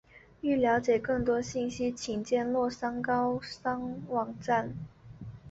[0.41, 4.73] 欲了解更多信息请见洛桑高商网站。